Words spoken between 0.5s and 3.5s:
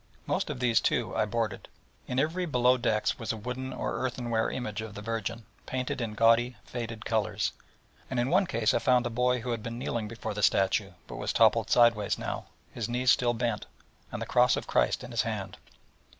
these, too, I boarded. In every below decks was a